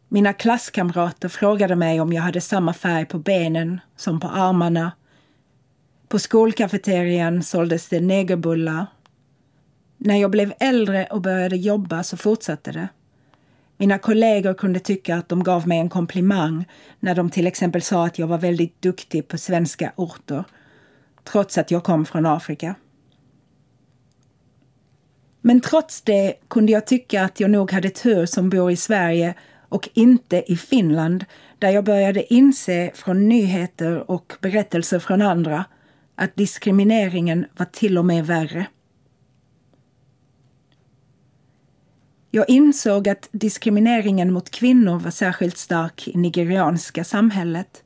Mina 0.09 0.33
klasskamrater 0.33 1.29
frågade 1.29 1.75
mig 1.75 2.01
om 2.01 2.13
jag 2.13 2.21
hade 2.21 2.41
samma 2.41 2.73
färg 2.73 3.05
på 3.05 3.19
benen 3.19 3.79
som 3.95 4.19
på 4.19 4.27
armarna. 4.27 4.91
På 6.07 6.19
skolkafeterian 6.19 7.43
såldes 7.43 7.89
det 7.89 7.99
negerbullar. 7.99 8.85
När 9.97 10.15
jag 10.15 10.31
blev 10.31 10.53
äldre 10.59 11.05
och 11.05 11.21
började 11.21 11.55
jobba 11.57 12.03
så 12.03 12.17
fortsatte 12.17 12.71
det. 12.71 12.87
Mina 13.81 13.97
kollegor 13.97 14.53
kunde 14.53 14.79
tycka 14.79 15.15
att 15.15 15.29
de 15.29 15.43
gav 15.43 15.67
mig 15.67 15.79
en 15.79 15.89
komplimang 15.89 16.65
när 16.99 17.15
de 17.15 17.29
till 17.29 17.47
exempel 17.47 17.81
sa 17.81 18.05
att 18.05 18.19
jag 18.19 18.27
var 18.27 18.37
väldigt 18.37 18.81
duktig 18.81 19.27
på 19.27 19.37
svenska 19.37 19.91
orter, 19.95 20.43
trots 21.23 21.57
att 21.57 21.71
jag 21.71 21.83
kom 21.83 22.05
från 22.05 22.25
Afrika. 22.25 22.75
Men 25.41 25.61
trots 25.61 26.01
det 26.01 26.33
kunde 26.47 26.71
jag 26.71 26.87
tycka 26.87 27.23
att 27.23 27.39
jag 27.39 27.51
nog 27.51 27.71
hade 27.71 27.89
tur 27.89 28.25
som 28.25 28.49
bor 28.49 28.71
i 28.71 28.75
Sverige 28.75 29.33
och 29.69 29.89
inte 29.93 30.51
i 30.51 30.57
Finland, 30.57 31.25
där 31.59 31.69
jag 31.69 31.83
började 31.83 32.33
inse 32.33 32.91
från 32.93 33.29
nyheter 33.29 34.11
och 34.11 34.33
berättelser 34.41 34.99
från 34.99 35.21
andra 35.21 35.65
att 36.15 36.35
diskrimineringen 36.35 37.45
var 37.57 37.65
till 37.65 37.97
och 37.97 38.05
med 38.05 38.25
värre. 38.25 38.65
Jag 42.33 42.49
insåg 42.49 43.09
att 43.09 43.29
diskrimineringen 43.31 44.33
mot 44.33 44.49
kvinnor 44.49 44.99
var 44.99 45.11
särskilt 45.11 45.57
stark 45.57 46.07
i 46.07 46.17
nigerianska 46.17 47.03
samhället 47.03 47.83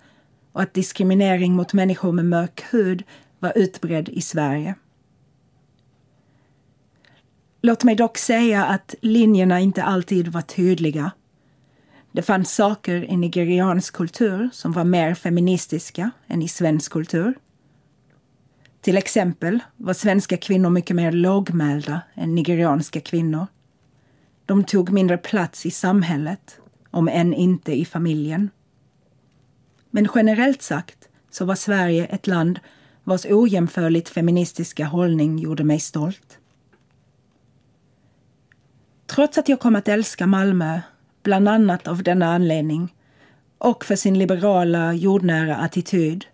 och 0.52 0.62
att 0.62 0.74
diskriminering 0.74 1.54
mot 1.54 1.74
människor 1.74 2.12
med 2.12 2.26
mörk 2.26 2.64
hud 2.72 3.04
var 3.40 3.54
utbredd 3.56 4.10
i 4.10 4.22
Sverige. 4.22 4.76
Låt 7.62 7.84
mig 7.84 7.96
dock 7.96 8.18
säga 8.18 8.66
att 8.66 8.96
linjerna 9.02 9.60
inte 9.60 9.84
alltid 9.84 10.28
var 10.28 10.42
tydliga. 10.42 11.12
Det 12.12 12.22
fanns 12.22 12.56
saker 12.56 13.12
i 13.12 13.18
nigeriansk 13.18 13.96
kultur 13.96 14.50
som 14.54 14.72
var 14.72 14.84
mer 14.84 15.14
feministiska 15.14 16.12
än 16.28 16.42
i 16.42 16.48
svensk 16.48 16.92
kultur. 16.92 17.34
Till 18.82 18.98
exempel 18.98 19.60
var 19.78 19.94
svenska 19.94 20.38
kvinnor 20.38 20.70
mycket 20.70 20.96
mer 20.96 21.12
lågmälda 21.12 22.02
än 22.16 22.36
nigerianska 22.36 23.00
kvinnor. 23.00 23.48
De 24.46 24.64
tog 24.64 24.90
mindre 24.90 25.18
plats 25.18 25.66
i 25.66 25.72
samhället, 25.72 26.60
om 26.92 27.08
än 27.08 27.34
inte 27.34 27.74
i 27.74 27.86
familjen. 27.86 28.50
Men 29.90 30.08
generellt 30.16 30.62
sagt 30.62 31.10
så 31.32 31.46
var 31.46 31.56
Sverige 31.56 32.06
ett 32.06 32.28
land 32.28 32.60
vars 33.04 33.26
ojämförligt 33.26 34.10
feministiska 34.10 34.86
hållning 34.86 35.40
gjorde 35.40 35.64
mig 35.64 35.80
stolt. 35.80 36.40
Trots 39.08 39.38
att 39.38 39.50
jag 39.50 39.60
kom 39.60 39.76
att 39.76 39.88
älska 39.88 40.28
Malmö, 40.28 40.82
bland 41.24 41.50
annat 41.50 41.88
av 41.88 42.04
denna 42.04 42.34
anledning, 42.34 42.94
och 43.58 43.86
för 43.86 43.96
sin 43.96 44.20
liberala, 44.20 44.94
jordnära 44.94 45.56
attityd, 45.56 46.26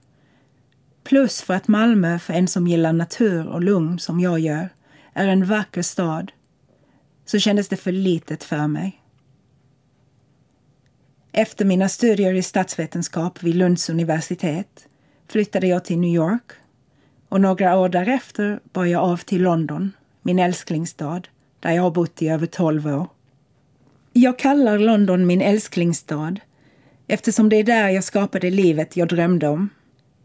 plus 1.04 1.42
för 1.42 1.54
att 1.54 1.68
Malmö, 1.68 2.20
för 2.20 2.34
en 2.34 2.48
som 2.48 2.68
gillar 2.68 2.94
natur 2.94 3.48
och 3.48 3.64
lugn 3.64 4.00
som 4.00 4.20
jag 4.20 4.40
gör, 4.40 4.70
är 5.14 5.28
en 5.28 5.46
vacker 5.46 5.82
stad, 5.82 6.32
så 7.32 7.40
kändes 7.40 7.68
det 7.68 7.78
för 7.78 7.92
litet 7.92 8.44
för 8.44 8.68
mig. 8.68 9.02
Efter 11.32 11.66
mina 11.66 11.90
studier 11.90 12.34
i 12.34 12.42
statsvetenskap 12.42 13.44
vid 13.44 13.56
Lunds 13.56 13.90
universitet 13.90 14.88
flyttade 15.28 15.68
jag 15.68 15.86
till 15.86 15.98
New 16.00 16.16
York 16.16 16.52
och 17.30 17.42
några 17.42 17.78
år 17.78 17.90
därefter 17.90 18.60
bar 18.74 18.86
jag 18.86 19.04
av 19.04 19.18
till 19.18 19.42
London, 19.42 19.92
min 20.22 20.40
älsklingsstad, 20.40 21.22
där 21.60 21.72
jag 21.72 21.84
har 21.84 21.92
bott 21.92 22.22
i 22.22 22.30
över 22.30 22.48
tolv 22.48 22.88
år. 22.88 23.08
Jag 24.14 24.40
kallar 24.40 24.80
London 24.80 25.28
min 25.28 25.42
älsklingsstad 25.42 26.36
eftersom 27.08 27.50
det 27.50 27.56
är 27.56 27.64
där 27.64 27.90
jag 27.90 28.04
skapade 28.04 28.50
livet 28.50 28.98
jag 28.98 29.08
drömde 29.08 29.48
om. 29.48 29.70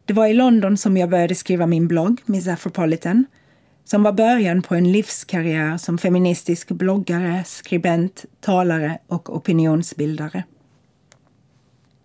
Det 0.05 0.13
var 0.13 0.27
i 0.27 0.35
London 0.35 0.77
som 0.77 0.97
jag 0.97 1.11
började 1.11 1.35
skriva 1.35 1.67
min 1.67 1.89
blogg, 1.89 2.21
Miss 2.25 2.47
Afropolitan, 2.47 3.25
som 3.87 4.03
var 4.03 4.13
början 4.13 4.63
på 4.63 4.75
en 4.75 4.93
livskarriär 4.93 5.77
som 5.77 5.99
feministisk 5.99 6.69
bloggare, 6.69 7.45
skribent, 7.47 8.25
talare 8.41 8.99
och 9.07 9.37
opinionsbildare. 9.37 10.45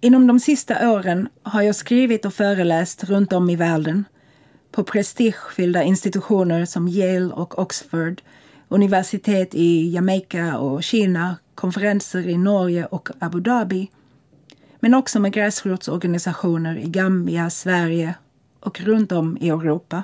Inom 0.01 0.27
de 0.27 0.39
sista 0.39 0.91
åren 0.91 1.29
har 1.43 1.61
jag 1.61 1.75
skrivit 1.75 2.25
och 2.25 2.33
föreläst 2.33 3.03
runt 3.03 3.33
om 3.33 3.49
i 3.49 3.55
världen 3.55 4.05
på 4.71 4.83
prestigefyllda 4.83 5.83
institutioner 5.83 6.65
som 6.65 6.87
Yale 6.87 7.33
och 7.33 7.59
Oxford 7.59 8.21
universitet 8.67 9.55
i 9.55 9.89
Jamaica 9.89 10.57
och 10.57 10.83
Kina, 10.83 11.35
konferenser 11.55 12.27
i 12.29 12.37
Norge 12.37 12.85
och 12.85 13.09
Abu 13.19 13.39
Dhabi, 13.39 13.91
men 14.79 14.93
också 14.93 15.19
med 15.19 15.33
gräsrotsorganisationer 15.33 16.77
i 16.77 16.89
Gambia, 16.89 17.49
Sverige 17.49 18.15
och 18.59 18.81
runt 18.81 19.11
om 19.11 19.37
i 19.41 19.49
Europa. 19.49 20.03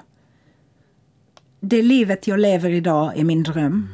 Det 1.70 1.82
livet 1.82 2.28
jag 2.28 2.40
lever 2.40 2.70
idag 2.70 3.18
är 3.18 3.24
min 3.24 3.44
dröm. 3.44 3.90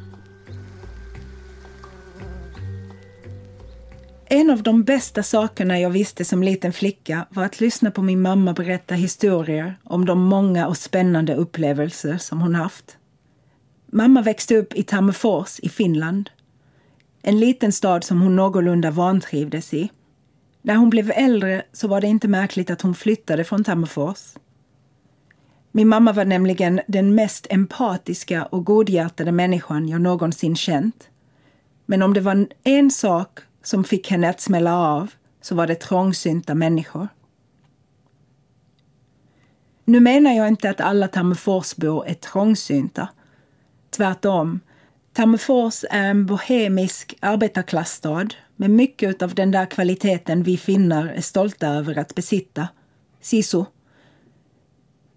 En 4.26 4.50
av 4.50 4.64
de 4.64 4.84
bästa 4.84 5.24
sakerna 5.24 5.80
jag 5.80 5.90
visste 5.90 6.26
som 6.26 6.44
liten 6.44 6.74
flicka 6.74 7.26
var 7.30 7.46
att 7.46 7.60
lyssna 7.60 7.92
på 7.92 8.02
min 8.02 8.22
mamma 8.22 8.54
berätta 8.54 8.96
historier 8.96 9.76
om 9.84 10.06
de 10.06 10.20
många 10.20 10.68
och 10.68 10.78
spännande 10.78 11.36
upplevelser 11.36 12.18
som 12.18 12.42
hon 12.42 12.56
haft. 12.56 12.98
Mamma 13.86 14.22
växte 14.22 14.56
upp 14.58 14.74
i 14.74 14.84
Tammerfors 14.84 15.60
i 15.60 15.70
Finland. 15.70 16.30
En 17.22 17.40
liten 17.40 17.72
stad 17.72 18.04
som 18.04 18.22
hon 18.22 18.36
någorlunda 18.36 18.92
vantrivdes 18.92 19.74
i. 19.74 19.92
När 20.62 20.76
hon 20.76 20.90
blev 20.90 21.12
äldre 21.12 21.64
så 21.72 21.88
var 21.88 22.02
det 22.02 22.08
inte 22.08 22.28
märkligt 22.28 22.70
att 22.70 22.82
hon 22.82 22.96
flyttade 22.96 23.44
från 23.44 23.64
Tammerfors. 23.64 24.34
Min 25.76 25.88
mamma 25.88 26.14
var 26.14 26.26
nämligen 26.26 26.82
den 26.88 27.16
mest 27.16 27.48
empatiska 27.50 28.46
och 28.46 28.66
godhjärtade 28.66 29.32
människan 29.32 29.88
jag 29.88 30.02
någonsin 30.02 30.56
känt. 30.56 31.10
Men 31.86 32.02
om 32.02 32.14
det 32.14 32.22
var 32.22 32.48
en 32.64 32.92
sak 32.92 33.40
som 33.64 33.84
fick 33.84 34.12
henne 34.12 34.30
att 34.30 34.42
smälla 34.42 34.78
av 34.78 35.12
så 35.42 35.56
var 35.56 35.68
det 35.68 35.76
trångsynta 35.76 36.56
människor. 36.56 37.08
Nu 39.86 40.00
menar 40.00 40.34
jag 40.34 40.48
inte 40.48 40.70
att 40.70 40.82
alla 40.82 41.08
Tammerforsbor 41.08 42.08
är 42.08 42.14
trångsynta 42.14 43.08
Tvärtom. 43.90 44.60
Tammerfors 45.14 45.84
är 45.90 46.10
en 46.10 46.26
bohemisk 46.26 47.16
arbetarklassstad 47.20 48.28
med 48.56 48.70
mycket 48.70 49.22
av 49.22 49.36
den 49.36 49.52
där 49.52 49.66
kvaliteten 49.66 50.44
vi 50.44 50.58
finnar 50.58 51.08
är 51.08 51.22
stolta 51.22 51.68
över 51.68 51.98
att 51.98 52.16
besitta. 52.16 52.68
Sisu. 53.22 53.64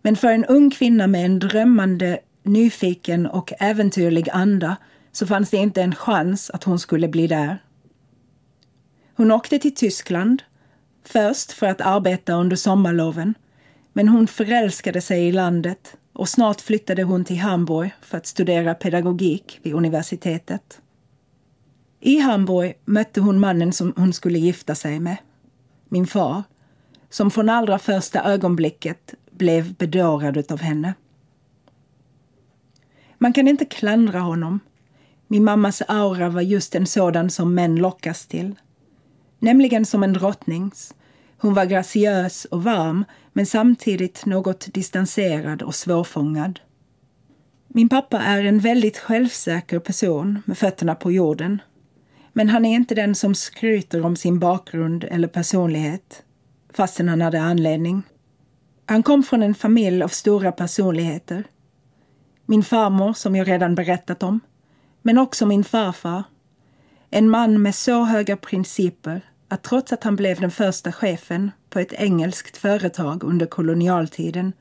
Men 0.07 0.17
för 0.17 0.29
en 0.29 0.45
ung 0.45 0.71
kvinna 0.71 1.07
med 1.07 1.25
en 1.25 1.39
drömmande, 1.39 2.19
nyfiken 2.43 3.27
och 3.27 3.53
äventyrlig 3.59 4.29
anda 4.31 4.77
så 5.13 5.27
fanns 5.27 5.51
det 5.51 5.57
inte 5.57 5.83
en 5.83 5.95
chans 5.95 6.51
att 6.51 6.65
hon 6.65 6.79
skulle 6.79 7.09
bli 7.09 7.27
där. 7.27 7.59
Hon 9.17 9.33
åkte 9.33 9.59
till 9.59 9.75
Tyskland, 9.75 10.43
först 11.05 11.53
för 11.53 11.67
att 11.67 11.81
arbeta 11.81 12.35
under 12.35 12.57
sommarloven, 12.57 13.35
men 13.93 14.09
hon 14.09 14.27
förälskade 14.27 15.01
sig 15.01 15.29
i 15.29 15.33
landet 15.33 15.97
och 16.13 16.29
snart 16.29 16.61
flyttade 16.61 17.03
hon 17.03 17.25
till 17.25 17.39
Hamburg 17.39 17.91
för 18.01 18.19
att 18.19 18.27
studera 18.27 18.75
pedagogik 18.75 19.61
vid 19.63 19.75
universitetet. 19.75 20.81
I 22.01 22.19
Hamburg 22.19 22.75
mötte 22.85 23.21
hon 23.21 23.41
mannen 23.41 23.73
som 23.73 23.93
hon 23.97 24.13
skulle 24.13 24.39
gifta 24.39 24.75
sig 24.75 25.01
med, 25.01 25.17
min 25.89 26.07
far, 26.07 26.43
som 27.11 27.31
från 27.31 27.49
allra 27.49 27.79
första 27.79 28.25
ögonblicket 28.25 29.15
blev 29.39 29.75
bedårad 29.75 30.53
av 30.53 30.61
henne. 30.61 30.95
Man 33.19 33.33
kan 33.33 33.49
inte 33.49 33.65
klandra 33.65 34.21
honom. 34.21 34.61
Min 35.27 35.45
mammas 35.45 35.83
aura 35.89 36.29
var 36.29 36.41
just 36.41 36.75
en 36.75 36.87
sådan 36.87 37.31
som 37.31 37.55
män 37.55 37.77
lockas 37.77 38.27
till. 38.27 38.55
Nämligen 39.39 39.87
som 39.87 40.03
en 40.03 40.13
drottnings 40.13 40.95
hon 41.39 41.55
var 41.55 41.65
graciös 41.65 42.45
och 42.45 42.63
varm 42.65 43.05
men 43.33 43.47
samtidigt 43.47 44.27
något 44.27 44.75
distanserad 44.75 45.63
och 45.63 45.75
svårfångad. 45.75 46.61
Min 47.69 47.89
pappa 47.89 48.19
är 48.19 48.45
en 48.45 48.59
väldigt 48.59 48.99
självsäker 48.99 49.79
person 49.79 50.43
med 50.45 50.59
fötterna 50.59 50.95
på 50.95 51.13
jorden. 51.13 51.63
Men 52.33 52.49
han 52.49 52.65
är 52.65 52.75
inte 52.75 52.95
den 52.95 53.15
som 53.15 53.35
skryter 53.35 54.05
om 54.05 54.17
sin 54.17 54.39
bakgrund 54.39 55.05
eller 55.05 55.29
personlighet, 55.29 56.23
fastän 56.73 57.09
han 57.09 57.21
hade 57.21 57.43
anledning. 57.43 58.03
Han 58.87 59.03
kom 59.03 59.23
från 59.23 59.43
en 59.43 59.55
familj 59.55 60.03
av 60.03 60.09
stora 60.09 60.53
personligheter. 60.53 61.45
Min 62.47 62.63
farmor, 62.63 63.13
som 63.13 63.37
jag 63.37 63.49
redan 63.49 63.75
berättat 63.75 64.23
om, 64.23 64.41
men 65.03 65.19
också 65.19 65.47
min 65.47 65.65
farfar. 65.65 66.23
En 67.11 67.31
man 67.31 67.63
med 67.63 67.75
så 67.75 68.05
höga 68.05 68.37
principer 68.37 69.21
att 69.49 69.63
trots 69.63 69.93
att 69.93 70.05
han 70.05 70.17
blev 70.17 70.41
den 70.41 70.51
första 70.51 70.93
chefen 70.93 71.51
på 71.71 71.79
ett 71.79 71.93
engelskt 71.93 72.57
företag 72.57 73.25
under 73.25 73.47
kolonialtiden 73.47 74.53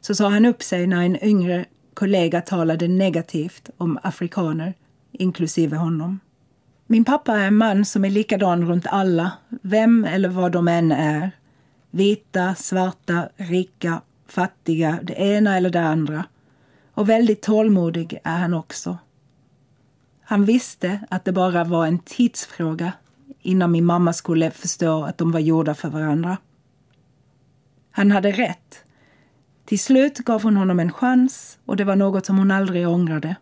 så 0.00 0.14
sa 0.14 0.28
han 0.28 0.44
upp 0.44 0.62
sig 0.62 0.86
när 0.86 1.02
en 1.02 1.24
yngre 1.24 1.64
kollega 1.94 2.40
talade 2.40 2.88
negativt 2.88 3.70
om 3.76 3.98
afrikaner, 4.02 4.74
inklusive 5.12 5.76
honom. 5.76 6.20
Min 6.86 7.04
pappa 7.04 7.38
är 7.38 7.46
en 7.46 7.56
man 7.56 7.84
som 7.84 8.04
är 8.04 8.10
likadan 8.10 8.68
runt 8.68 8.86
alla, 8.86 9.32
vem 9.48 10.04
eller 10.04 10.28
vad 10.28 10.52
de 10.52 10.68
än 10.68 10.92
är. 10.92 11.30
Vita, 11.94 12.54
svarta, 12.54 13.28
rika, 13.36 14.00
fattiga, 14.26 14.98
det 15.02 15.12
ena 15.12 15.56
eller 15.56 15.70
det 15.70 15.82
andra. 15.82 16.24
Och 16.94 17.08
väldigt 17.08 17.42
tålmodig 17.42 18.18
är 18.24 18.38
han 18.38 18.54
också. 18.54 18.98
Han 20.22 20.44
visste 20.44 21.00
att 21.10 21.24
det 21.24 21.32
bara 21.32 21.64
var 21.64 21.86
en 21.86 21.98
tidsfråga 21.98 22.92
innan 23.42 23.72
min 23.72 23.84
mamma 23.84 24.12
skulle 24.12 24.50
förstå 24.50 25.04
att 25.04 25.18
de 25.18 25.32
var 25.32 25.40
gjorda 25.40 25.74
för 25.74 25.88
varandra. 25.88 26.36
Han 27.90 28.10
hade 28.10 28.32
rätt. 28.32 28.84
Till 29.64 29.80
slut 29.80 30.18
gav 30.18 30.42
hon 30.42 30.56
honom 30.56 30.80
en 30.80 30.92
chans 30.92 31.58
och 31.64 31.76
det 31.76 31.84
var 31.84 31.96
något 31.96 32.26
som 32.26 32.38
hon 32.38 32.50
aldrig 32.50 32.88
ångrade. 32.88 33.36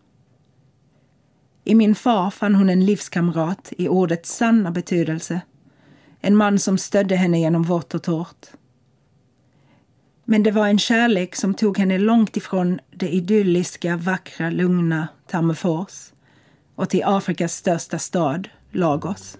I 1.64 1.74
min 1.74 1.94
far 1.94 2.30
fann 2.30 2.54
hon 2.54 2.68
en 2.68 2.84
livskamrat 2.84 3.72
i 3.78 3.88
ordets 3.88 4.36
sanna 4.36 4.70
betydelse. 4.70 5.40
En 6.20 6.36
man 6.36 6.58
som 6.58 6.78
stödde 6.78 7.16
henne 7.16 7.40
genom 7.40 7.62
vått 7.62 7.94
och 7.94 8.02
torrt. 8.02 8.46
Men 10.24 10.42
det 10.42 10.50
var 10.50 10.66
en 10.66 10.78
kärlek 10.78 11.34
som 11.34 11.54
tog 11.54 11.78
henne 11.78 11.98
långt 11.98 12.36
ifrån 12.36 12.78
det 12.90 13.08
idylliska, 13.08 13.96
vackra, 13.96 14.50
lugna 14.50 15.08
Tammerfors 15.26 16.12
och 16.74 16.88
till 16.88 17.04
Afrikas 17.04 17.54
största 17.54 17.98
stad, 17.98 18.48
Lagos. 18.70 19.38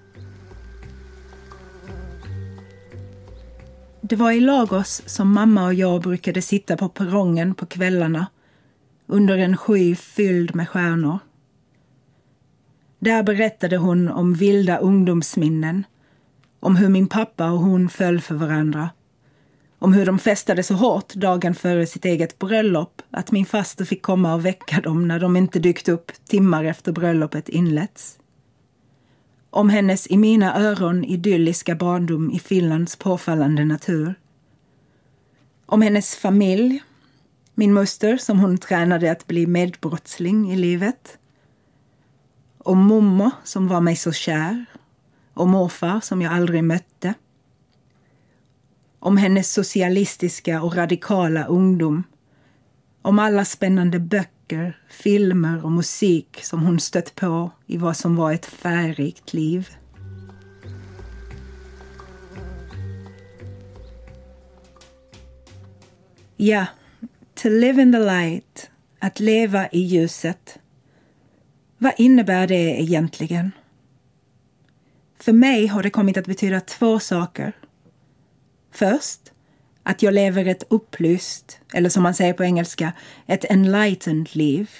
Det 4.00 4.16
var 4.16 4.30
i 4.30 4.40
Lagos 4.40 5.02
som 5.06 5.32
mamma 5.32 5.64
och 5.64 5.74
jag 5.74 6.02
brukade 6.02 6.42
sitta 6.42 6.76
på 6.76 6.88
perrongen 6.88 7.54
på 7.54 7.66
kvällarna 7.66 8.26
under 9.06 9.38
en 9.38 9.56
sky 9.56 9.94
fylld 9.94 10.54
med 10.54 10.68
stjärnor. 10.68 11.18
Där 12.98 13.22
berättade 13.22 13.76
hon 13.76 14.08
om 14.08 14.34
vilda 14.34 14.78
ungdomsminnen, 14.78 15.84
om 16.60 16.76
hur 16.76 16.88
min 16.88 17.06
pappa 17.06 17.50
och 17.50 17.58
hon 17.58 17.88
föll 17.88 18.20
för 18.20 18.34
varandra, 18.34 18.90
om 19.78 19.92
hur 19.92 20.06
de 20.06 20.18
festade 20.18 20.62
så 20.62 20.74
hårt 20.74 21.14
dagen 21.14 21.54
före 21.54 21.86
sitt 21.86 22.04
eget 22.04 22.38
bröllop 22.38 23.02
att 23.10 23.32
min 23.32 23.46
faster 23.46 23.84
fick 23.84 24.02
komma 24.02 24.34
och 24.34 24.44
väcka 24.44 24.80
dem 24.80 25.08
när 25.08 25.20
de 25.20 25.36
inte 25.36 25.58
dykt 25.58 25.88
upp 25.88 26.12
timmar 26.24 26.64
efter 26.64 26.92
bröllopet 26.92 27.48
inletts. 27.48 28.18
Om 29.50 29.68
hennes 29.68 30.06
i 30.06 30.16
mina 30.16 30.60
öron 30.60 31.04
idylliska 31.04 31.74
barndom 31.74 32.30
i 32.30 32.38
Finlands 32.38 32.96
påfallande 32.96 33.64
natur. 33.64 34.14
Om 35.66 35.82
hennes 35.82 36.16
familj, 36.16 36.82
min 37.54 37.72
moster 37.72 38.16
som 38.16 38.40
hon 38.40 38.58
tränade 38.58 39.10
att 39.10 39.26
bli 39.26 39.46
medbrottsling 39.46 40.52
i 40.52 40.56
livet. 40.56 41.18
Om 42.58 42.78
mormor 42.78 43.30
som 43.44 43.68
var 43.68 43.80
mig 43.80 43.96
så 43.96 44.12
kär. 44.12 44.64
Och 45.34 45.48
morfar 45.48 46.00
som 46.00 46.22
jag 46.22 46.32
aldrig 46.32 46.64
mötte. 46.64 47.14
Om 48.98 49.16
hennes 49.16 49.52
socialistiska 49.52 50.62
och 50.62 50.74
radikala 50.74 51.44
ungdom. 51.44 52.02
Om 53.02 53.18
alla 53.18 53.44
spännande 53.44 53.98
böcker, 53.98 54.78
filmer 54.90 55.64
och 55.64 55.72
musik 55.72 56.40
som 56.42 56.62
hon 56.62 56.80
stött 56.80 57.14
på 57.14 57.50
i 57.66 57.76
vad 57.76 57.96
som 57.96 58.16
var 58.16 58.32
ett 58.32 58.46
färgrikt 58.46 59.32
liv. 59.32 59.68
Ja, 66.36 66.66
to 67.34 67.48
live 67.48 67.82
in 67.82 67.92
the 67.92 67.98
light, 67.98 68.70
att 68.98 69.20
leva 69.20 69.68
i 69.68 69.80
ljuset. 69.80 70.58
Vad 71.78 71.92
innebär 71.96 72.46
det 72.46 72.80
egentligen? 72.82 73.52
För 75.20 75.32
mig 75.32 75.66
har 75.66 75.82
det 75.82 75.90
kommit 75.90 76.16
att 76.16 76.26
betyda 76.26 76.60
två 76.60 76.98
saker. 76.98 77.52
Först, 78.70 79.20
att 79.82 80.02
jag 80.02 80.14
lever 80.14 80.46
ett 80.46 80.64
upplyst, 80.68 81.60
eller 81.72 81.88
som 81.88 82.02
man 82.02 82.14
säger 82.14 82.32
på 82.32 82.44
engelska, 82.44 82.92
ett 83.26 83.44
enlightened 83.44 84.36
liv. 84.36 84.70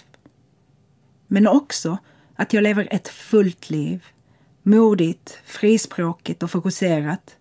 Men 1.27 1.47
också 1.47 1.99
att 2.37 2.53
jag 2.53 2.63
lever 2.63 2.89
ett 2.91 3.09
fullt 3.09 3.71
liv. 3.71 4.05
Modigt, 4.63 5.39
frispråkigt 5.45 6.43
och 6.43 6.51
fokuserat. 6.51 7.37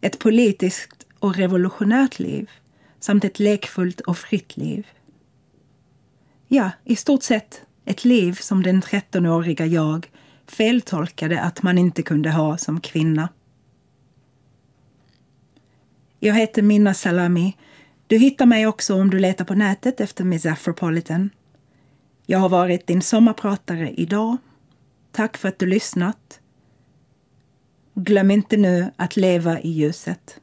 Ett 0.00 0.18
politiskt 0.18 1.06
och 1.18 1.36
revolutionärt 1.36 2.18
liv 2.18 2.50
samt 3.00 3.24
ett 3.24 3.38
lekfullt 3.38 4.00
och 4.00 4.18
fritt 4.18 4.56
liv. 4.56 4.86
Ja, 6.48 6.70
i 6.84 6.96
stort 6.96 7.22
sett 7.22 7.62
ett 7.84 8.04
liv 8.04 8.32
som 8.32 8.62
den 8.62 8.82
13-åriga 8.82 9.66
jag 9.66 10.10
feltolkade 10.50 11.40
att 11.40 11.62
man 11.62 11.78
inte 11.78 12.02
kunde 12.02 12.30
ha 12.30 12.56
som 12.56 12.80
kvinna. 12.80 13.28
Jag 16.20 16.34
heter 16.34 16.62
Minna 16.62 16.94
Salami. 16.94 17.56
Du 18.06 18.18
hittar 18.18 18.46
mig 18.46 18.66
också 18.66 18.94
om 18.94 19.10
du 19.10 19.18
letar 19.18 19.44
på 19.44 19.54
nätet 19.54 20.00
efter 20.00 20.24
Miss 20.24 20.46
Afropolitan. 20.46 21.30
Jag 22.26 22.38
har 22.38 22.48
varit 22.48 22.86
din 22.86 23.02
sommarpratare 23.02 23.90
idag. 23.90 24.36
Tack 25.12 25.36
för 25.36 25.48
att 25.48 25.58
du 25.58 25.66
lyssnat. 25.66 26.40
Glöm 27.94 28.30
inte 28.30 28.56
nu 28.56 28.90
att 28.96 29.16
leva 29.16 29.60
i 29.60 29.70
ljuset. 29.70 30.40